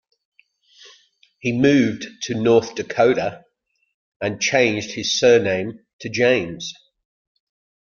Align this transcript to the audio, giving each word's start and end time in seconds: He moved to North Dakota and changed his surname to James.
He 1.41 1.51
moved 1.51 2.07
to 2.23 2.33
North 2.33 2.73
Dakota 2.73 3.43
and 4.19 4.41
changed 4.41 4.95
his 4.95 5.19
surname 5.19 5.85
to 5.99 6.09
James. 6.09 6.73